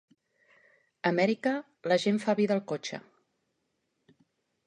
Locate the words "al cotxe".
2.57-3.01